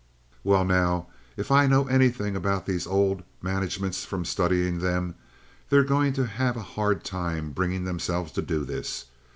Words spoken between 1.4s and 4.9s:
I know anything about these old managements from studying